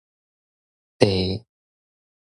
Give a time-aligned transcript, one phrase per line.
[0.97, 1.45] 貯